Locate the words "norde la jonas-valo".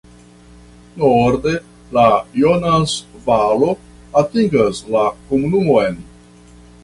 1.01-3.69